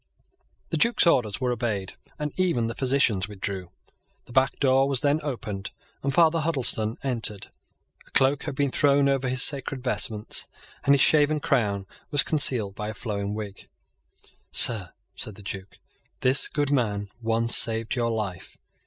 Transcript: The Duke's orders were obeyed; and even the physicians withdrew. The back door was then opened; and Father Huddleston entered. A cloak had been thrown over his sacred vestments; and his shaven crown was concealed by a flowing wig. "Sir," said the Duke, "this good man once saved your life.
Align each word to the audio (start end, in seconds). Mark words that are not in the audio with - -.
The 0.71 0.77
Duke's 0.77 1.05
orders 1.05 1.39
were 1.39 1.51
obeyed; 1.51 1.93
and 2.17 2.33
even 2.35 2.65
the 2.65 2.73
physicians 2.73 3.27
withdrew. 3.27 3.69
The 4.25 4.31
back 4.31 4.57
door 4.59 4.87
was 4.89 5.01
then 5.01 5.19
opened; 5.21 5.69
and 6.01 6.11
Father 6.11 6.39
Huddleston 6.39 6.97
entered. 7.03 7.49
A 8.07 8.09
cloak 8.09 8.45
had 8.45 8.55
been 8.55 8.71
thrown 8.71 9.07
over 9.07 9.29
his 9.29 9.43
sacred 9.43 9.83
vestments; 9.83 10.47
and 10.85 10.95
his 10.95 11.01
shaven 11.01 11.39
crown 11.39 11.85
was 12.09 12.23
concealed 12.23 12.73
by 12.73 12.87
a 12.89 12.95
flowing 12.95 13.35
wig. 13.35 13.69
"Sir," 14.51 14.89
said 15.15 15.35
the 15.35 15.43
Duke, 15.43 15.75
"this 16.21 16.47
good 16.47 16.71
man 16.71 17.09
once 17.21 17.55
saved 17.55 17.93
your 17.93 18.09
life. 18.09 18.57